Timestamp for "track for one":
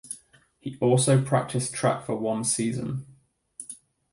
1.75-2.43